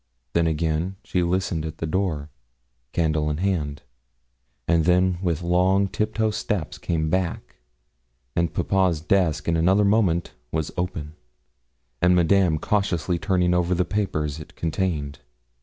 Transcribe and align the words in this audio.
Then, 0.33 0.47
again, 0.47 0.95
she 1.03 1.21
listened 1.21 1.63
at 1.63 1.77
the 1.77 1.85
door, 1.85 2.31
candle 2.91 3.29
in 3.29 3.37
hand, 3.37 3.83
and 4.67 4.85
then 4.85 5.19
with 5.21 5.43
long 5.43 5.87
tiptoe 5.87 6.31
steps 6.31 6.79
came 6.79 7.11
back, 7.11 7.57
and 8.35 8.51
papa's 8.51 8.99
desk 8.99 9.47
in 9.47 9.55
another 9.55 9.85
moment 9.85 10.33
was 10.51 10.71
open, 10.75 11.13
and 12.01 12.15
Madame 12.15 12.57
cautiously 12.57 13.19
turning 13.19 13.53
over 13.53 13.75
the 13.75 13.85
papers 13.85 14.39
it 14.39 14.55
contained. 14.55 15.19